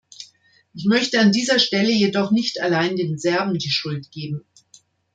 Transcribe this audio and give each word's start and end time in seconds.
Ich 0.73 0.85
möchte 0.85 1.19
an 1.19 1.31
dieser 1.31 1.59
Stelle 1.59 1.91
jedoch 1.91 2.31
nicht 2.31 2.59
allein 2.59 2.95
den 2.95 3.19
Serben 3.19 3.59
die 3.59 3.69
Schuld 3.69 4.09
geben. 4.09 4.43